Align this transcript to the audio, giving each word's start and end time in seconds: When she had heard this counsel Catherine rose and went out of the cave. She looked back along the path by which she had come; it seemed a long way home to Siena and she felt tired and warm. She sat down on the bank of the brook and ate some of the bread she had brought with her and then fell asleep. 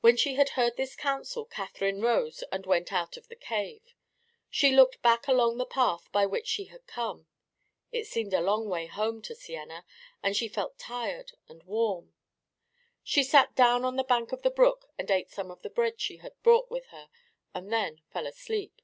When 0.00 0.16
she 0.16 0.34
had 0.34 0.48
heard 0.58 0.76
this 0.76 0.96
counsel 0.96 1.44
Catherine 1.44 2.00
rose 2.00 2.42
and 2.50 2.66
went 2.66 2.92
out 2.92 3.16
of 3.16 3.28
the 3.28 3.36
cave. 3.36 3.94
She 4.50 4.72
looked 4.74 5.00
back 5.02 5.28
along 5.28 5.56
the 5.58 5.64
path 5.64 6.10
by 6.10 6.26
which 6.26 6.48
she 6.48 6.64
had 6.64 6.84
come; 6.88 7.28
it 7.92 8.08
seemed 8.08 8.34
a 8.34 8.40
long 8.40 8.68
way 8.68 8.86
home 8.86 9.22
to 9.22 9.36
Siena 9.36 9.86
and 10.20 10.36
she 10.36 10.48
felt 10.48 10.78
tired 10.80 11.30
and 11.48 11.62
warm. 11.62 12.12
She 13.04 13.22
sat 13.22 13.54
down 13.54 13.84
on 13.84 13.94
the 13.94 14.02
bank 14.02 14.32
of 14.32 14.42
the 14.42 14.50
brook 14.50 14.88
and 14.98 15.08
ate 15.12 15.30
some 15.30 15.52
of 15.52 15.62
the 15.62 15.70
bread 15.70 16.00
she 16.00 16.16
had 16.16 16.32
brought 16.42 16.68
with 16.68 16.86
her 16.86 17.08
and 17.54 17.72
then 17.72 18.00
fell 18.10 18.26
asleep. 18.26 18.82